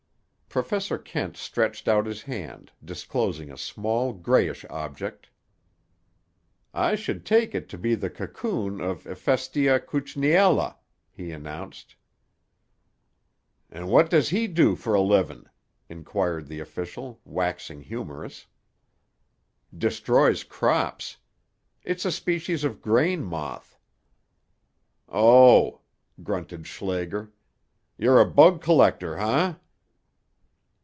Professor 0.53 0.97
Kent 0.97 1.37
stretched 1.37 1.87
out 1.87 2.05
his 2.05 2.23
hand, 2.23 2.73
disclosing 2.83 3.49
a 3.49 3.57
small 3.57 4.11
grayish 4.11 4.65
object. 4.69 5.29
"I 6.73 6.95
should 6.95 7.25
take 7.25 7.55
it 7.55 7.69
to 7.69 7.77
be 7.77 7.95
the 7.95 8.09
cocoon 8.09 8.81
of 8.81 9.07
Ephestia 9.07 9.79
kuchniella," 9.79 10.75
he 11.09 11.31
announced. 11.31 11.95
"An' 13.69 13.87
wot 13.87 14.09
does 14.09 14.27
he 14.27 14.47
do 14.47 14.75
for 14.75 14.93
a 14.93 14.99
livin'?" 14.99 15.47
inquired 15.87 16.47
the 16.47 16.59
official, 16.59 17.21
waxing 17.23 17.79
humorous. 17.79 18.45
"Destroys 19.77 20.43
crops. 20.43 21.15
It's 21.85 22.03
a 22.03 22.11
species 22.11 22.65
of 22.65 22.81
grain 22.81 23.23
moth." 23.23 23.77
"Oh!" 25.07 25.79
grunted 26.21 26.67
Schlager. 26.67 27.31
"You're 27.97 28.19
a 28.19 28.29
bug 28.29 28.61
collector, 28.61 29.17
eh?" 29.17 29.53